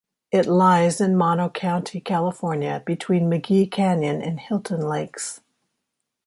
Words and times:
It 0.31 0.47
lies 0.47 0.99
in 0.99 1.15
Mono 1.15 1.47
County, 1.47 1.99
California, 2.01 2.81
between 2.83 3.29
McGee 3.29 3.69
Canyon 3.69 4.19
and 4.19 4.39
Hilton 4.39 4.81
Lakes. 4.87 5.41